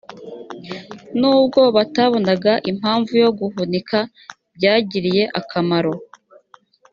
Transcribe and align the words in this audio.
nubwo 1.19 1.61
batabonaga 1.75 2.53
impamvu 2.71 3.11
yo 3.23 3.29
guhunika 3.39 3.97
byagiriye 4.55 5.23
akamaro 5.39 5.93